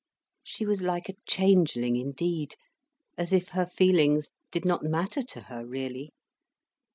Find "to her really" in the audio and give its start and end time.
5.21-6.09